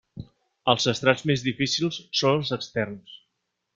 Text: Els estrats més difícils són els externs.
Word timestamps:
Els 0.73 0.87
estrats 0.93 1.25
més 1.31 1.43
difícils 1.49 1.99
són 2.21 2.35
els 2.41 2.55
externs. 2.59 3.19